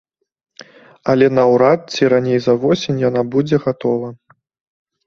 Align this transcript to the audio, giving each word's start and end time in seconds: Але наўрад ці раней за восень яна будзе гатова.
Але 1.13 1.27
наўрад 1.39 1.81
ці 1.97 2.09
раней 2.15 2.39
за 2.47 2.53
восень 2.65 2.99
яна 3.09 3.21
будзе 3.37 3.55
гатова. 3.69 4.09